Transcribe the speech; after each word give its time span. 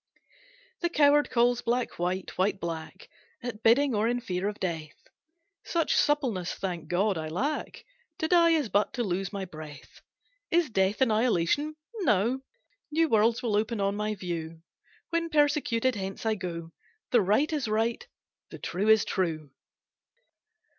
"The 0.79 0.89
coward 0.89 1.29
calls 1.29 1.61
black 1.61 1.99
white, 1.99 2.35
white 2.35 2.59
black, 2.59 3.07
At 3.43 3.61
bidding, 3.61 3.93
or 3.93 4.07
in 4.07 4.19
fear 4.19 4.47
of 4.47 4.59
death; 4.59 4.95
Such 5.63 5.95
suppleness, 5.95 6.55
thank 6.55 6.87
God, 6.87 7.19
I 7.19 7.27
lack, 7.27 7.85
To 8.17 8.27
die 8.27 8.49
is 8.49 8.67
but 8.67 8.93
to 8.93 9.03
lose 9.03 9.31
my 9.31 9.45
breath. 9.45 10.01
Is 10.49 10.71
death 10.71 11.01
annihilation? 11.01 11.75
No. 11.97 12.41
New 12.89 13.09
worlds 13.09 13.43
will 13.43 13.55
open 13.55 13.79
on 13.79 13.95
my 13.95 14.15
view, 14.15 14.63
When 15.11 15.29
persecuted 15.29 15.93
hence 15.93 16.25
I 16.25 16.33
go, 16.33 16.71
The 17.11 17.21
right 17.21 17.53
is 17.53 17.67
right, 17.67 18.03
the 18.49 18.57
true 18.57 18.89
is 18.89 19.05
true." 19.05 19.51